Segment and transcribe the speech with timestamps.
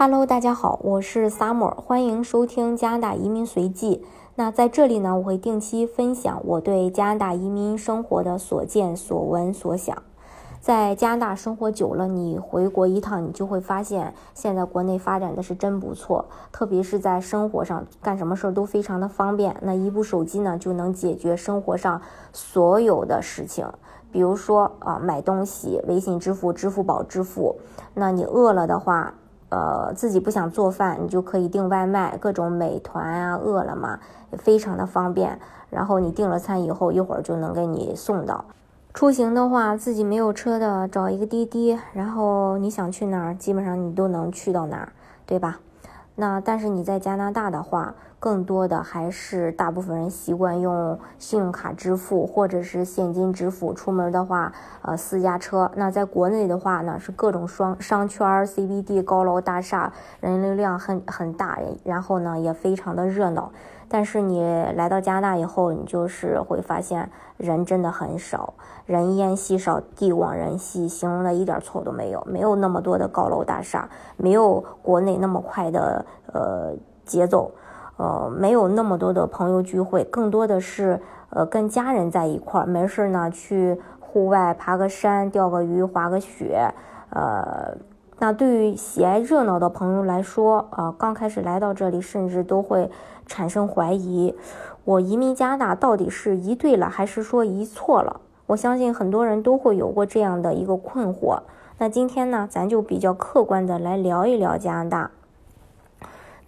[0.00, 4.04] Hello，大家好，我是 Summer，欢迎收听加拿大移民随记。
[4.36, 10.00] 那在这里呢，我会定期分享我对加拿大移民生活的所见所闻所想。
[10.60, 19.56] 在加拿大生活久了，你回国一趟，你就会发现现在国内发展的是真不错，特别是在生活上，干什么事儿都非常的方便。
[19.62, 22.00] 那一部手机呢，就能解决生活上
[22.32, 23.66] 所有的事情，
[24.12, 27.56] 比如说啊，买东西，微信支付、支付宝支付。
[27.94, 29.12] 那你饿了的话。
[29.50, 33.98] 呃，自己不想做饭，你就可以订外卖，各种美团啊、饿了么，
[34.30, 35.38] 也非常的方便。
[35.70, 38.44] 然后你订了餐以后，一会儿就能给你送到。
[38.94, 44.92] 出行的话，自己没有车的，找一个滴滴，然后你想去哪儿，基本上你都能去到哪儿，
[45.24, 45.60] 对吧？
[46.16, 53.72] 那但是你在加拿大的话，更多的还是大部分人习惯用信用卡支付或者是现金支付。
[53.72, 55.70] 出门的话，呃，私家车。
[55.76, 63.52] 那在国内的话呢，是各种商商圈、CBD 高楼大厦，人流量很很大，然后呢也非常的热闹。
[63.90, 64.42] 但是你
[64.74, 68.52] 来到加拿大以后，你就是会发现人真的很少，
[68.84, 72.22] 人烟稀少，地广人稀，形容的一点错都没有。
[72.26, 76.74] 没有那么多的高楼大厦，没有国内那么快的呃
[77.06, 77.50] 节奏，
[77.98, 86.72] 呃，没有那么多的朋友聚会，更多的是呃跟家人在一块儿，没事呢去户外爬个山、钓个鱼、滑个雪，
[87.10, 87.76] 呃。
[88.20, 92.90] 那对于喜爱热闹的朋友来说，啊，刚开始来到这里，甚至都会
[93.26, 94.34] 产生怀疑：
[94.84, 98.20] 我移民加拿大到底是移对了，还是说移错了？
[98.46, 101.38] 我相信很多人都会有过这样的一个困惑。
[101.78, 105.12] 那今天呢，咱就比较客观的来聊一聊加拿大。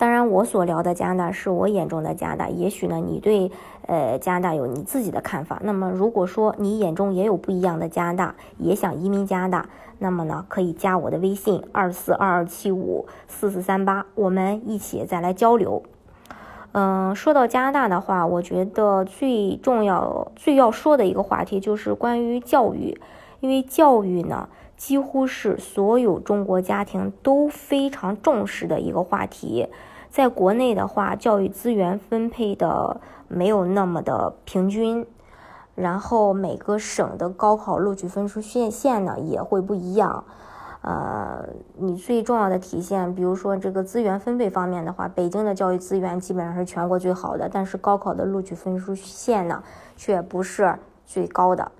[0.00, 2.48] 当然，我所聊的加拿大是我眼中的加拿大。
[2.48, 3.50] 也许呢，你对
[3.86, 5.60] 呃加拿大有你自己的看法。
[5.62, 15.82] 那么，如果说你眼中也有不一样的加拿大，也想移民加拿大，那么呢，可以加我的微信二四二二七五四四三八，我们一起再来交流。
[16.72, 22.98] 嗯，说到加拿大的话，我觉得最重要、最要说的一个话题就是关于教育，
[23.40, 24.48] 因为教育呢。
[24.80, 29.68] 几乎是所有中国家庭都非常重视的一个话题。
[30.10, 35.06] 在国内的话，教育资源分配的没有那么的平均，
[35.76, 40.24] 然后每个省的高考录取分数线线呢也会不一样。
[40.82, 49.62] 呃，你最重要的体现，比如说这个资源分配方面的话，北京的教育资源基本上是全国最好的，但是高考的录取分数线呢
[49.96, 50.74] 却不是
[51.06, 51.70] 最高的，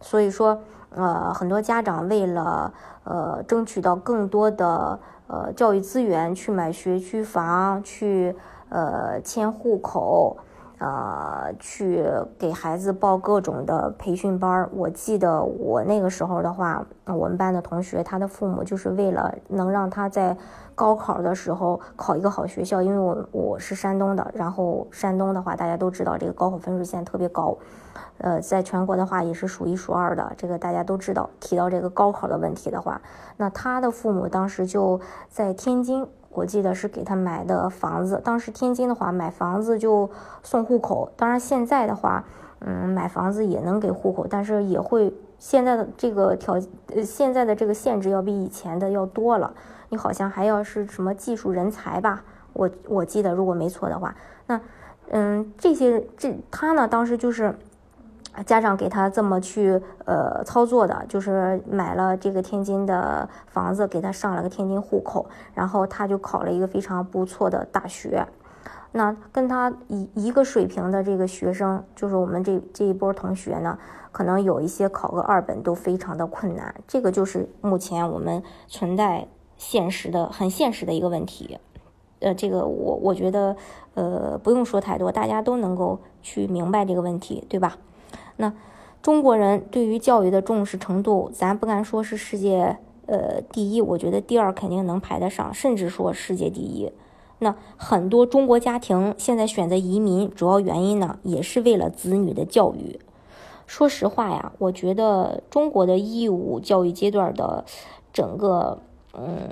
[0.00, 0.58] 所以说。
[0.96, 2.72] 呃，很多家长为了
[3.02, 4.96] 呃争取到更多的
[5.26, 8.34] 呃教育资源，去买学区房，去
[8.68, 10.36] 呃迁户口，
[10.78, 12.04] 呃，去
[12.38, 20.36] 给孩子报各种的培训班儿我记得我那个时候的话，我们班的同学，他的父母就是为了能让他在
[20.74, 27.56] 高考的时候考一个好学校，因为我我是山东的，然后山东的话，大家都知道这个高考分数线特别高。
[28.18, 31.28] 呃，在全国的话也是数一数二的，这个大家都知道。
[31.40, 33.00] 提到这个高考的问题的话，
[33.36, 38.20] 那他的父母当时就在天津，我记得是给他买的房子。
[38.22, 40.10] 当时天津的话，买房子就
[40.42, 41.10] 送户口。
[41.16, 42.24] 当然现在的话，
[42.58, 46.60] 嗯，买房子也能给户口，但是也会现在的这个条，
[46.94, 49.54] 呃，现在的这个限制要比以前的要多了。
[49.88, 52.22] 你好像还要是什么技术人才吧？
[52.52, 54.14] 我我记得如果没错的话，
[54.46, 54.60] 那
[55.10, 57.56] 嗯，这些这他呢，当时就是。
[58.42, 68.26] 家长给他这么去呃操作的，就是买了这个天津的房子，给他上了个天津户口，然后他就考了一个非常不错的大学。
[68.92, 73.76] 那跟他一一个水平的这个学生，就是我们这这一波同学呢，
[74.12, 76.74] 可能有一些考个二本都非常的困难。
[76.86, 81.58] 这个就是目前我们存在现实的很现实的一个问题。
[82.20, 83.56] 呃，这个我我觉得
[83.94, 87.76] 呃不用说太多，大家都能够去明白这个问题，对吧？
[88.36, 88.52] 那
[89.02, 96.90] 中国人对于教育的重视程度，咱不敢说是世界呃第一，我觉得第二肯定能排得上，甚至说世界第一。
[97.40, 102.98] 那很多中国家庭现在选择移民，主要原因呢，也是为了子女的教育。
[103.66, 107.64] 说实话呀，我觉得中国的义务教育阶段的
[108.12, 108.78] 整个
[109.12, 109.48] 嗯。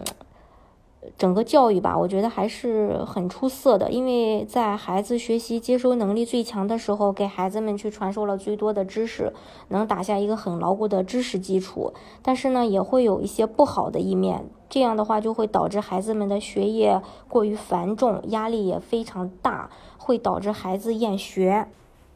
[1.18, 9.32] 整个教育吧，我觉得还是很出色的，因为在孩子学习接收能力最强的时候，给孩子们去传授了最多的知识，
[9.68, 11.92] 能打下一个很牢固的知识基础。
[12.22, 21.66] 但是呢，也会有一些不好的一面，这样的话就会导致孩子们的学业过于繁重，压力也非常大，会导致孩子厌学。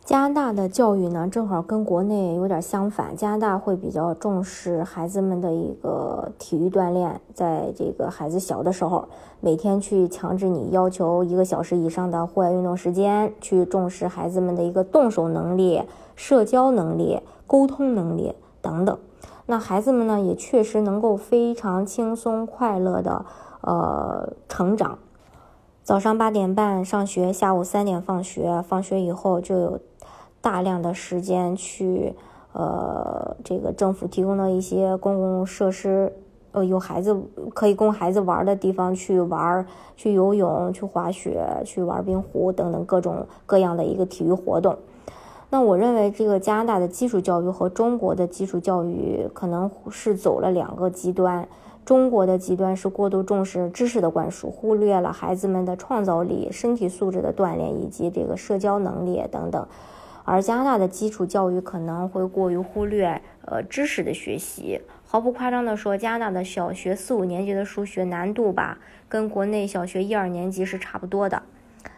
[0.07, 3.17] 加拿大的教育呢，正好跟国内有点相反。
[3.17, 9.09] 加拿大会比较重视孩子们的一个体育锻炼，在这个孩子小的时候，
[9.41, 15.83] 每天去强制你要求一个小时以上的户外运动时间，去重视孩子们的一个动手能力、
[16.15, 18.33] 社交能力、沟通能力
[18.63, 18.97] 等等。
[19.47, 23.27] 那孩子们呢，也确实能够非常轻松快乐的
[23.61, 24.99] 呃成长。
[25.83, 29.81] 早上八点半上学，下午三点放学，放学以后就有。
[30.47, 32.15] 大量的时间去，
[32.53, 36.13] 呃，这个政府提供的一些公共设施，
[36.53, 37.21] 呃，有孩子
[37.53, 39.67] 可以供孩子玩的地方去玩，
[39.97, 44.79] 去游泳、去滑雪、去玩冰壶等等各种各样的一个体育活动。
[45.51, 51.49] 那我认为这个加拿大的基础教育和中国的基础教育可能是走了两个极端。
[51.85, 59.67] 中国的极端是过度重视知识的灌输，忽略了孩子们的创造力、身体素质的锻炼以及这个社交能力等等。
[60.27, 68.77] 而加拿大的基础教育可能会过于忽略呃知识的学习，毫不夸张地说，加拿大的小学四五年级的数学难度吧，
[69.09, 71.41] 跟国内小学一二年级是差不多的。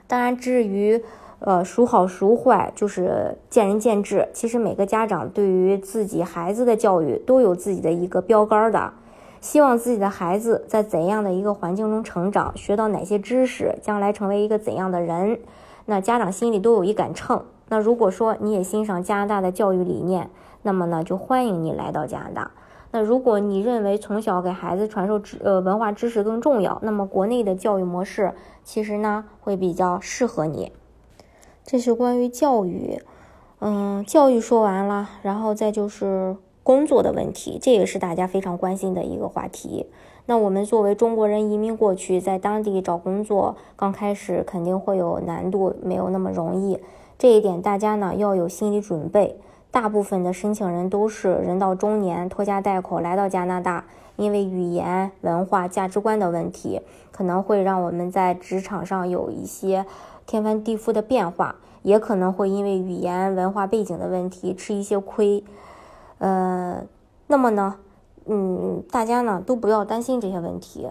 [0.07, 1.03] 当然，至于
[1.39, 4.29] 呃孰好孰坏，就是见仁见智。
[4.35, 8.93] 其实每个家长对于自己孩子的教育都有自己的一个标杆的，
[9.41, 15.41] 希望自己的孩子在怎样的一个环境中成长，学到哪些知识，将来成为一个怎样的人，
[15.87, 17.43] 那家长心里都有一杆秤。
[17.69, 20.31] 那如果说你也欣赏加拿大的教育理念，
[20.63, 22.51] 那么呢就欢迎你来到加拿大。
[22.91, 28.33] 那如果你认为从小给孩子传授知呃文化知识更重要，那么国内的教育模式
[28.65, 30.73] 其实呢会比较适合你。
[31.65, 33.03] 这是关于教育，
[33.61, 39.87] 嗯，教育说完了，然后再就是工作的问题，这也是大家非常关心的一个话题。
[40.25, 46.79] 那我们作为中国人移民过去，在当地找工作，刚开始肯定会有难度，没有那么容易。
[47.19, 49.41] 这一点大家呢要有心理准备。
[49.71, 53.85] 大部分的申请人都是人到中年，拖家带口来到加拿大，
[54.17, 56.81] 因为语言、文化、价值观的问题，
[57.13, 59.85] 可能会让我们在职场上有一些
[60.27, 65.45] 天翻地覆的变化，也可能会因为语言、文化背景的问题吃一些亏。
[66.17, 66.83] 呃，
[67.27, 67.77] 那么呢，
[68.25, 70.89] 嗯，大家呢都不要担心这些问题。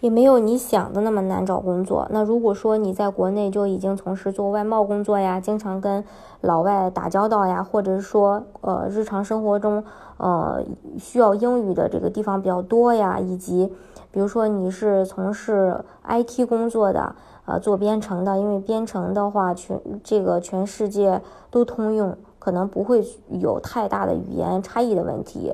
[0.00, 2.06] 也没有你想的那么难找工作。
[2.10, 6.04] 那如果说你在国内就已经从事做外贸工作呀，经常跟
[6.40, 9.84] 老外打交道呀，或者是说呃日常生活中
[10.16, 10.62] 呃
[10.98, 13.72] 需要英语的这个地方比较多呀，以及
[14.10, 17.14] 比如说你是从事 IT 工作的，
[17.44, 21.20] 呃做编程的，因为编程的话全这个全世界
[21.50, 25.52] 都通用，可能不会有太大的语言差异的问题。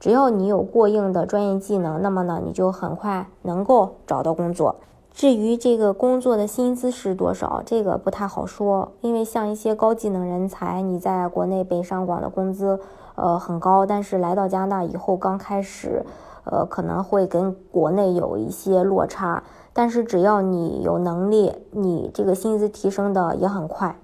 [0.00, 4.76] 只要你有过硬的专业技能，那么呢，你就很快能够找到工作。
[5.12, 12.80] 至于这个工作的薪资是多少，这个不太好说，因为像一些高技能人才，你在国内北上广的工资，
[13.16, 16.02] 呃，很高，但是来到加拿大以后，刚开始，
[16.44, 19.42] 呃，可能会跟国内有一些落差。
[19.72, 23.94] 但是只要你有能力，你这个薪资提升的也很快。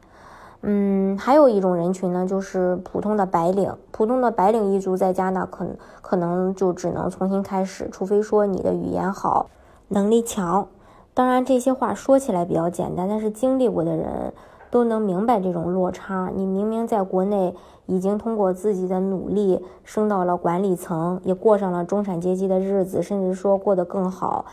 [0.68, 3.72] 嗯，还有一种人群呢，就是普通的白领。
[3.92, 5.64] 普通的白领一族在加拿大可
[6.02, 9.46] 可能就只能重新开始，除非说你的语言好，
[9.86, 10.66] 能力强。
[11.14, 14.32] 当然这些话说起来比较简单，但是经历过的人
[14.68, 16.32] 都能明白这种落差。
[16.34, 17.54] 你明明在国内
[17.86, 24.44] 已经通过自己的努力升到了管理层，也过上了中产阶级的日子，甚至说过得更好。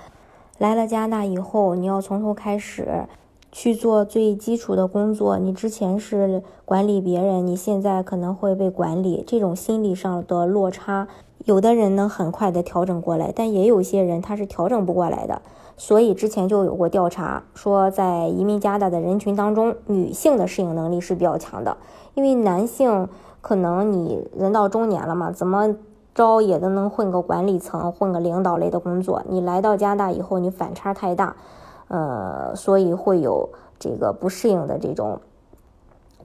[0.59, 3.07] 来了加拿大以后，你要从头开始。
[3.53, 11.07] 去做最基础的工作，你之前是管理别人，你现在可能会被管理，这种心理上的落差，
[11.45, 15.43] 有的人能很快的调整过来，但也有些人他是调整不过来的。
[15.77, 21.77] 所以之前就有过调查说，在移民加拿大的人群当中，女性的适应能力是比较强的，
[22.15, 23.07] 因为男性
[23.39, 25.75] 可能你人到中年了嘛，怎么
[26.15, 31.35] 着也都能混个管理层，混个领导类的工作，你来到加拿大以后，你反差太大。
[31.93, 35.21] 呃，所以会有这个不适应的这种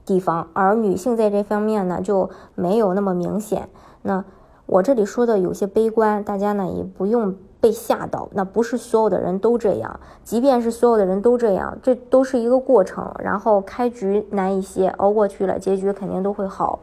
[0.03, 3.69] 地方，而女性在这方面呢就没有那么明显。
[4.01, 4.25] 那
[4.65, 8.29] 我这里说的有些悲观，大家呢也不用被吓到。
[8.31, 13.13] 那不是所有的人都这样，即便是所有的人都这样，这都是一个过程。
[13.19, 16.79] 然后开局难一些，熬过去了，结局肯定都会好。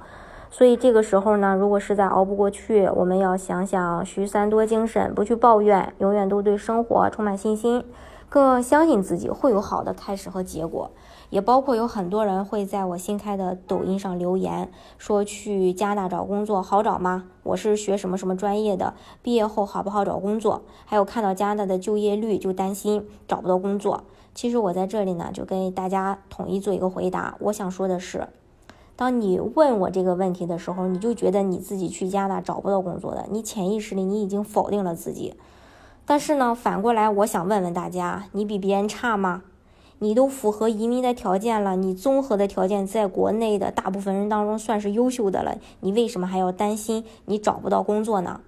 [0.48, 7.84] 所以这个时候呢，如果实在熬不过去，我们要想想徐三多精神，不去抱怨，永远都对生活充满信心。
[8.28, 10.90] 更相信自己会有好的开始和结果，
[11.30, 17.24] 也包括有很多人会在我新开的抖音上留言，说去加拿大找工作好找吗？
[17.44, 20.62] 我是学什么什么专业的，毕业后好不好找工作？
[20.84, 24.02] 还有看到加拿大的就业率就担心找不到工作。
[24.34, 27.36] 其实我在这里呢，就跟大家统一做一个回答。
[27.40, 28.28] 我想说的是，
[28.96, 35.34] 当你问我这个问题的时候，你就觉得你自己去加拿大找不到工作的，你潜意识里你已经否定了自己。
[36.06, 39.42] 但是呢，反过来，我想问问大家，你比别人差吗？
[39.98, 48.40] 你都符合移民的条件了，你综合的条件在国内的大部分人当中算是优秀的了，你为什么还要担心你找不到工作呢？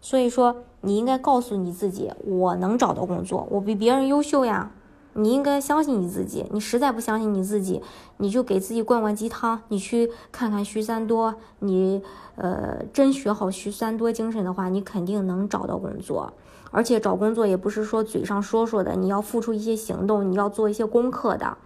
[0.00, 4.72] 所以说，你应该告诉你自己，我能找到工作，我比别人优秀呀。
[5.14, 7.82] 你应该相信你自己，你实在不相信你自己，
[8.18, 12.00] 你就给自己灌灌鸡汤，你去看看徐三多，你
[12.36, 16.32] 呃真学好徐三多精神的话，你肯定能找到工作。
[16.70, 21.56] 而且找工作也不是说嘴上说说的，你要付出一些行动，你要做一些功课的。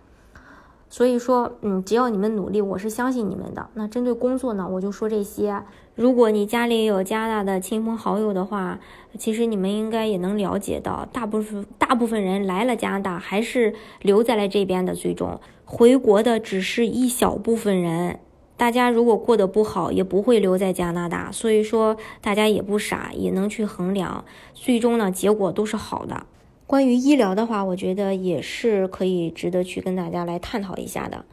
[0.88, 3.68] 所以说，嗯，只要你们努力，我是相信你们的。
[3.74, 5.60] 那针对工作呢，我就说这些。
[5.96, 8.78] 如果你家里有加拿大的亲朋好友的话，
[9.18, 14.94] 其实你们应该也能了解到，大部分大部分人来了加拿大，还是留在了这边的。
[14.94, 18.20] 最终回国的只是一小部分人。
[18.56, 21.32] 大家如果过得不好，也不会留在加拿大。
[21.32, 24.24] 所以说，大家也不傻，也能去衡量。
[24.52, 26.26] 最终呢，结果都是好的。
[26.66, 31.24] 关于医疗的话，我觉得也是可以值得去跟大家来探讨一下的。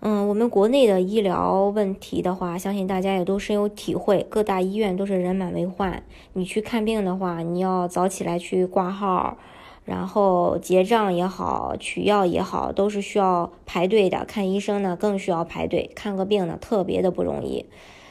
[0.00, 4.26] 嗯，我们国内的医疗问题的话，相信大家也都深有体会。
[4.28, 6.02] 各大医院都是人满为患，
[6.34, 9.38] 你去看病的话，你要早起来去挂号，
[9.86, 14.24] 然后结账也好，取药也好，都是需要排队的。
[14.26, 17.64] 看医生呢，更需要排队，看个病呢，特别的不容易。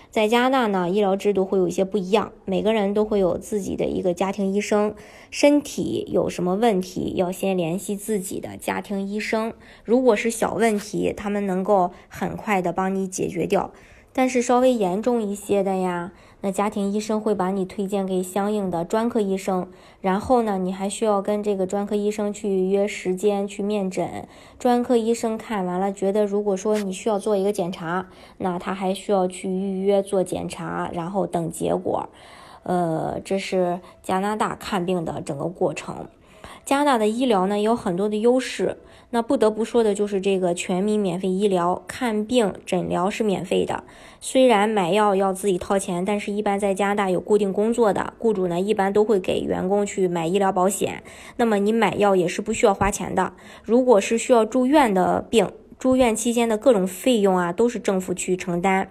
[0.10, 4.96] 在加拿大呢，医疗制度会有一些不一样，每个人都会有自己的一个家庭医生。
[5.30, 9.52] 身体有什么问题，要先联系自己的家庭医生。
[9.84, 13.72] 如果是小问题，他们能够很快的帮你解决掉。
[14.14, 16.14] 但是稍微严重一些的呀。
[16.46, 19.68] 那家庭医生会把你推荐给相应的专科医生，
[20.00, 24.28] 然后呢，你还需要跟这个专科医生去约时间去面诊。
[24.60, 32.10] 专科医生看完了，觉得如果说你需要做一个检查，那他还需要去预约做检查，然后等结果。
[32.62, 36.06] 呃，这是加拿大看病的整个过程。
[36.66, 38.78] 加拿大的医疗呢有很多的优势，
[39.12, 43.84] 那不得不说的就是这个全民免费医疗，看病诊疗是免费的。
[44.20, 51.04] 虽然买药要自己掏钱，但是一般在加拿大有固定工作的雇主呢，一般都会给员工去买医疗保险。
[51.38, 53.34] 那么你买药也是不需要花钱的。
[53.64, 58.90] 如果是需要住院的病，住院期间的各种费用啊，都是政府去承担。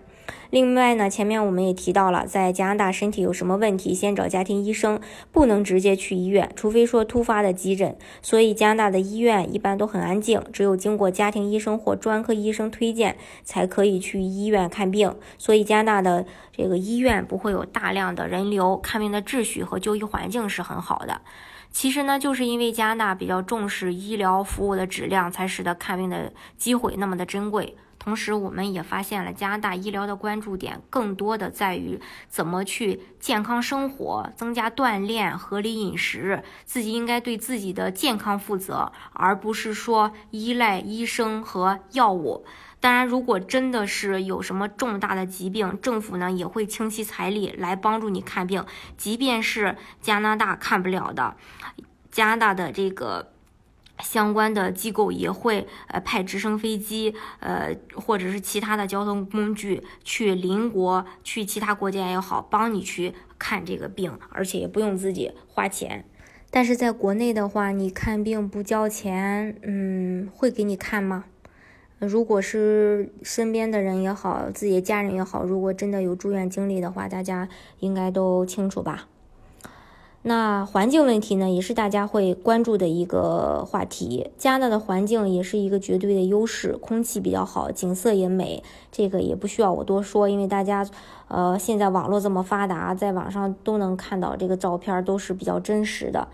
[0.51, 5.01] 另外呢，前面我们也提到了，在加拿大身体有什么问题，先找家庭医生，
[5.33, 7.97] 不能直接去医院，除非说突发的急诊。
[8.23, 15.17] 所以加拿大的医院一般都很安静，只有经过家庭医生或专科医生推荐，才可以去医院看病。
[15.39, 21.21] 所以加拿大的这个医院不会有大量的人流，看病的秩序和就医环境是很好的。
[21.73, 27.77] 其实呢，就是因为加拿大比较重视医疗服务的质量，才使得看病的机会那么的珍贵。
[28.05, 42.45] 同时，我们也发现了加拿大医疗的关注点更多的在于怎么去健康生活、增加锻炼、合理饮食，自己应该对自己的健康负责，而不是说依赖医生和药物。
[42.79, 48.67] 当然，如果真的是有什么重大的疾病，政府呢也会倾其财力来帮助你看病，
[48.99, 51.37] 即便是加拿大看不了的，
[52.11, 53.31] 加拿大的这个。
[54.01, 66.05] 相关的机构也会呃派直升飞机，呃或者是其他的交通工具去邻国、去其他国家也好，帮你去看这个病，而且也不用自己花钱。
[66.51, 71.25] 但是在国内的话，你看病不交钱，嗯，会给你看吗？
[71.99, 77.49] 如果是身边的人也好，自己的家人也好，如果真的有住院经历的话，大家
[77.79, 79.09] 应该都清楚吧？
[80.27, 84.31] 那环境问题呢，也是大家会关注的一个话题。
[84.39, 90.89] 加拿大的环境也是一个绝对的优势，空气比较好，景色也美，这个也不需要我多说，因为大家，
[91.29, 96.27] 呃，现在网络这么发达，在网上都能看到这个照片，都是比较真实的。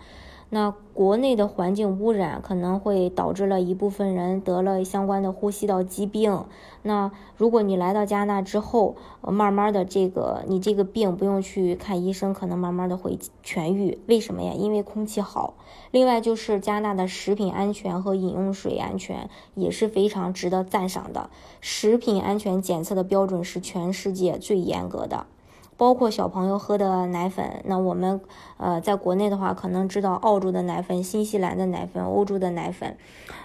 [0.53, 6.43] 那国内的环境污染可能会导致了一部分人得了相关的呼吸道疾病。
[6.81, 13.97] 那如果你来到加拿大之后，慢慢的这个你这个病不用去看医生，可能慢慢的会痊愈。
[14.07, 14.51] 为什么呀？
[14.51, 15.53] 因为空气好。
[15.89, 21.29] 另外就是加拿大的食品安全和饮用水安全也是非常值得赞赏的。
[21.61, 25.27] 食品安全检测的标准是全世界最严格的。
[25.81, 28.21] 包括小朋友喝的奶粉，那我们
[28.57, 32.95] 呃在国内的话，可能知道澳洲的奶粉、新西兰的奶粉、欧洲的奶粉，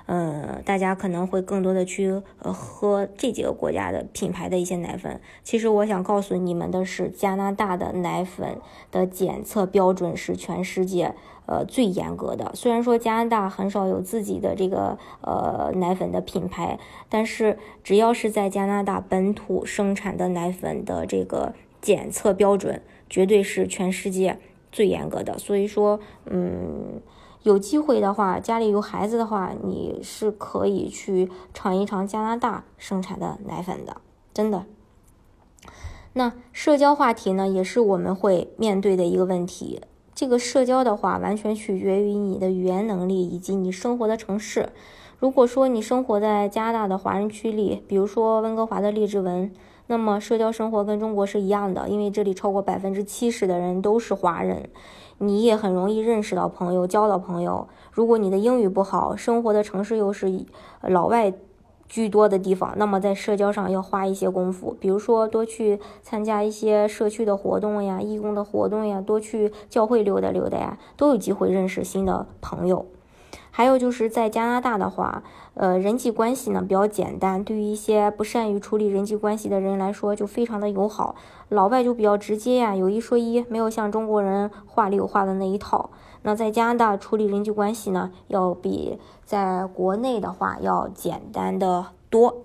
[0.05, 5.19] 嗯，大家可能会更多的去呃喝这几个国家的品牌的一些奶粉。
[5.43, 8.59] 其实我想告诉你们的是，加拿大的奶粉
[8.93, 11.15] 的检测标准是全世界
[11.47, 12.53] 呃最严格的。
[12.55, 16.79] 虽然说加拿大很少有自己的这个呃奶粉的品牌，
[17.09, 24.39] 但是只要是在加拿大本土生产的奶粉的这个检测标准，绝对是全世界
[24.71, 25.39] 最严格的。
[25.39, 27.01] 所以说，嗯。
[27.43, 33.99] 有机会的话，家里有孩子的话，你是可以去尝一尝加拿大生产的奶粉的，
[34.35, 34.67] 真的。
[36.15, 39.81] 那社交话题呢，也是我们会面对的一个问题。
[40.13, 44.71] 这个社交的话，完全取决于你的语言能力以及你生活的城市。
[45.21, 49.53] 如果说你生活在加拿大的华人区里，比如说温哥华的列治文，
[49.89, 54.69] 那么社交生活跟中国是一样的，因为这里超过百分之七十的人都是华人。
[55.19, 57.69] 你也很容易认识到朋友，交到朋友。
[57.91, 60.45] 如果你的英语不好，生活的城市又是
[60.83, 61.33] 老外
[61.89, 64.77] 居多的地方，那么在社交上要花一些功夫。
[64.79, 72.85] 比如说，多去参加一些社区的活动呀、义工的活动呀，多去教会溜达溜达呀，都有机会认识新的朋友。
[73.57, 75.23] 还有就是在加拿大的话，
[75.55, 81.15] 呃，人际关系呢比较简单，对于一些不善于处理人际关系的人来说，就非常的友好。
[81.49, 85.89] 老外就比较直接呀，有一说一，没有像中国人话里有话的那一套。
[86.21, 92.43] 那在加拿大处理人际关系呢，要比在国内的话要简单的多。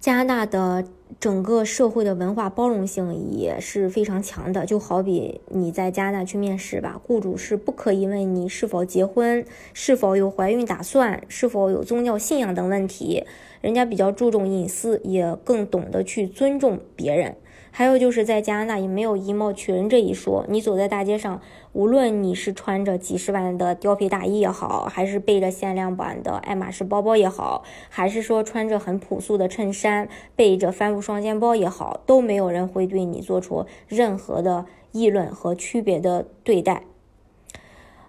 [0.00, 0.82] 加拿大的
[1.18, 13.24] 整个社会的文化包容性也是非常强的，就好比你在加拿大去面试吧，雇主是不可以问你是否结婚、是否有怀孕打算、是否有宗教信仰等问题，
[13.60, 17.36] 人家比较注重隐私，也更懂得去尊重别人。
[17.70, 21.40] 还有就是在加拿大也没有以貌取人这一说，你走在大街上，
[21.72, 36.82] 无论你是穿着几十万的貂皮大衣也好，还是背着限量版的爱马仕包包也好，还是说穿着很朴素的衬衫，背着帆布双肩包也好，都没有人会对你做出任何的议论和区别的对待。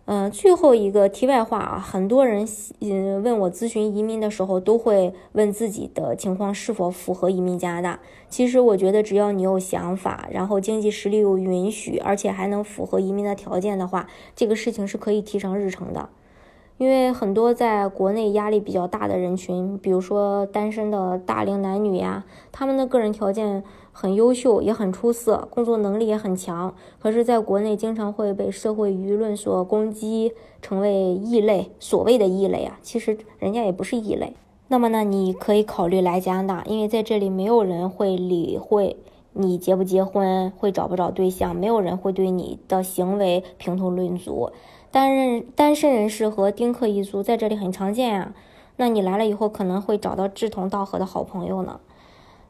[0.06, 2.46] 嗯，最后一个题外话啊，很多人
[2.80, 8.00] 嗯问我咨询移民的时候，都会问自己的情况是否符合移民加拿大。
[8.28, 16.10] 其实我觉得，只要你有想法，然后经济实力又允许，而且还能符合移民的条件的话，这个事情是可以提上日程的。
[16.78, 31.70] 因为很多在国内压力比较大的人群，比如说单身的大龄男女呀，他们的个人条件很优秀，也很出色，工作能力也很强，可是在国内经常会被社会舆论所攻击，成为异类。
[31.80, 34.34] 所谓的异类啊，其实人家也不是异类。
[34.68, 38.98] 那么呢，你可以考虑来加拿大，因为在这里没有人会理会
[39.34, 44.50] 你结不结婚，会找不找对象，没有人会对你的行为评头论足。
[44.92, 48.34] 单人单身人士和丁克一族在这里很常见呀，
[48.76, 51.80] 那你来了以后可能会找到志同道合的好朋友呢。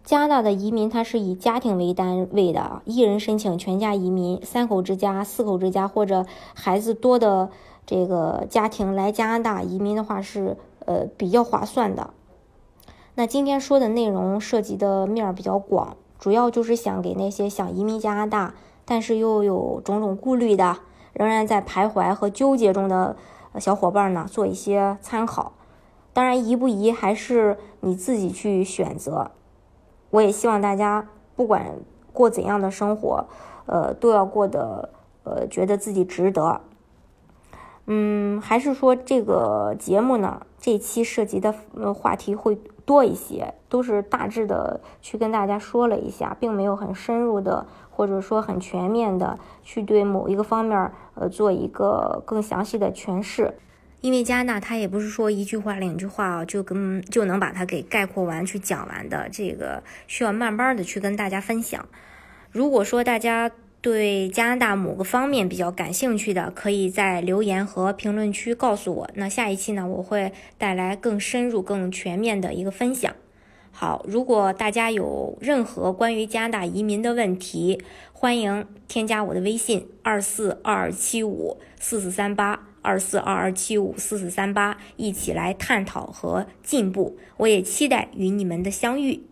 [0.03, 6.25] 加拿大的移民它是以家庭为单位的，一人申请全家移民，三口之家、四口之家或者
[6.55, 7.51] 孩子多的
[7.85, 12.09] 这个家庭来加拿大移民的话是呃比较划算的。
[13.13, 20.77] 那今天说的内容涉及的面儿比较广，主要就是想给那些想移民加拿大但是又有种种顾虑的。
[21.13, 23.15] 仍然在徘徊和纠结中的
[23.59, 25.53] 小伙伴呢，做一些参考。
[26.13, 29.31] 当然，移不移还是你自己去选择。
[30.09, 31.77] 我也希望大家不管
[32.11, 33.25] 过怎样的生活，
[33.65, 34.89] 呃，都要过得
[35.23, 36.61] 呃觉得自己值得。
[37.85, 47.65] 嗯，还是说这个节目呢，这期涉及的呃话题会多一些，都是大致的去跟大家说了一下，并没有很深入的。
[47.93, 53.53] 或者说很全面的去对某一个方面呃做一个更详细的诠释，
[53.99, 61.85] 因为加拿大它也不是说一句话两句话啊就跟就能把它给概括完去讲完的，这个需要慢慢的去跟大家分享。
[62.49, 69.09] 如果说大家对加拿大某个方面比较感兴趣的，可以在留言和评论区告诉我。
[69.15, 73.15] 那下一期呢，我会带来更深入、更全面的一个分享。
[73.71, 77.81] 好，如果大家有任何关于加拿大移民的问题，
[78.13, 87.17] 欢迎添加我的微信二四二二七五四四三八二四二二七五四四三八，一起来探讨和进步。
[87.37, 89.23] 我也期待与你们的相遇。